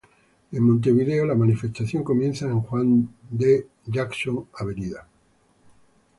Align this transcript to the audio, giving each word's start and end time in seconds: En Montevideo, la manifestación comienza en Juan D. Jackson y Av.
En 0.51 0.63
Montevideo, 0.63 1.27
la 1.27 1.35
manifestación 1.35 2.03
comienza 2.03 2.45
en 2.47 2.61
Juan 2.61 3.07
D. 3.29 3.67
Jackson 3.85 4.47
y 4.75 4.95
Av. 4.95 5.05